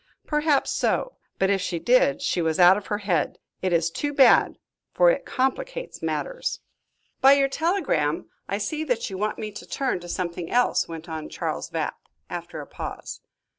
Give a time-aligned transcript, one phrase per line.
[0.25, 3.37] "Perhaps so, but if she did she was out of her head.
[3.61, 4.57] It is too bad,
[4.91, 6.59] for it complicates matters."
[7.21, 11.07] "By your telegram I see that you want me to turn to something else," went
[11.07, 11.99] on Charles Vapp,
[12.31, 13.21] after a pause.